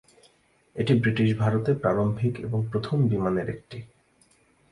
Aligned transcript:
এটি 0.75 0.93
ব্রিটিশ 0.93 1.29
ভারতে 1.37 1.71
প্রারম্ভিক 1.73 2.33
এবং 2.39 2.59
প্রথম 2.71 2.97
বিমানের 3.07 3.47
একটি। 3.49 3.77